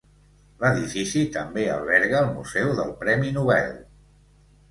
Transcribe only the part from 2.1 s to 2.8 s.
el museu